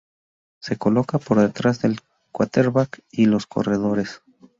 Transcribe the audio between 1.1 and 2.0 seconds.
por detrás del